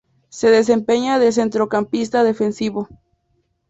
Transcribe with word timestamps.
Se 0.29 0.49
desempeña 0.49 1.19
de 1.19 1.31
centrocampista 1.31 2.23
defensivo. 2.23 2.89